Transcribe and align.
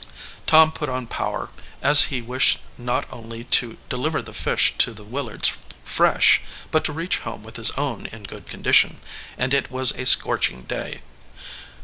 Tom 0.47 0.71
put 0.71 0.89
on 0.89 1.05
power, 1.05 1.51
as 1.79 2.05
he 2.09 2.23
wished 2.23 2.57
not 2.75 3.05
only 3.11 3.43
to 3.43 3.77
de 3.87 3.97
liver 3.97 4.23
the 4.23 4.33
fish 4.33 4.73
to 4.79 4.95
the 4.95 5.03
Willards 5.03 5.51
fresh, 5.83 6.41
but 6.71 6.83
to 6.85 6.91
reach 6.91 7.19
home 7.19 7.43
with 7.43 7.55
his 7.55 7.69
own 7.77 8.07
in 8.07 8.23
good 8.23 8.47
condition, 8.47 8.99
and 9.37 9.53
it 9.53 9.69
was 9.69 9.91
a 9.91 10.07
scorching 10.07 10.63
day. 10.63 11.01